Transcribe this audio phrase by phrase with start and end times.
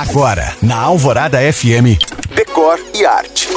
[0.00, 2.00] Agora, na Alvorada FM,
[2.34, 3.50] Decor e Arte.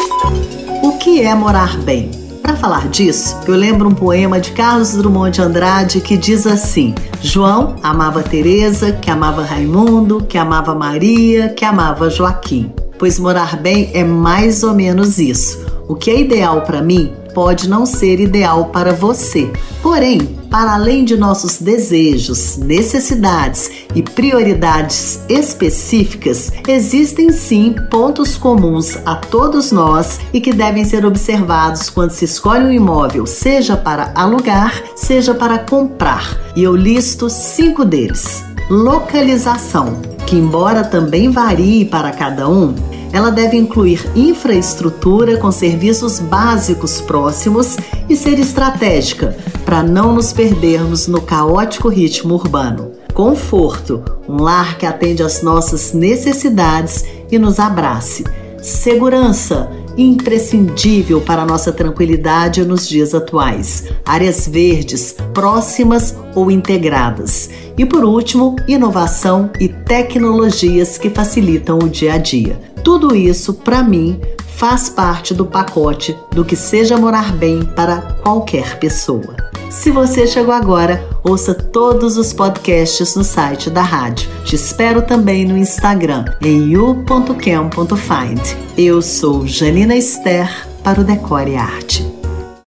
[0.83, 2.11] O que é morar bem?
[2.41, 6.93] Para falar disso, eu lembro um poema de Carlos Drummond de Andrade que diz assim:
[7.21, 12.73] João amava Teresa, que amava Raimundo, que amava Maria, que amava Joaquim.
[12.99, 15.65] Pois morar bem é mais ou menos isso.
[15.87, 19.51] O que é ideal para mim pode não ser ideal para você.
[19.81, 20.19] Porém,
[20.49, 29.71] para além de nossos desejos, necessidades e prioridades específicas, existem sim pontos comuns a todos
[29.71, 35.33] nós e que devem ser observados quando se escolhe um imóvel, seja para alugar, seja
[35.33, 36.37] para comprar.
[36.55, 38.43] E eu listo cinco deles.
[38.69, 40.01] Localização,
[40.33, 42.73] que embora também varie para cada um,
[43.11, 47.77] ela deve incluir infraestrutura com serviços básicos próximos
[48.09, 52.93] e ser estratégica para não nos perdermos no caótico ritmo urbano.
[53.13, 58.23] Conforto, um lar que atende às nossas necessidades e nos abrace.
[58.59, 63.85] Segurança, imprescindível para nossa tranquilidade nos dias atuais.
[64.05, 67.49] Áreas verdes, próximas ou integradas.
[67.77, 72.59] E por último, inovação e tecnologias que facilitam o dia a dia.
[72.83, 74.19] Tudo isso, para mim,
[74.55, 79.52] faz parte do pacote do que seja morar bem para qualquer pessoa.
[79.73, 84.29] Se você chegou agora, ouça todos os podcasts no site da rádio.
[84.45, 88.39] Te espero também no Instagram, em u.cam.find.
[88.77, 90.47] Eu sou Janina Esther
[90.83, 92.12] para o Decore Arte.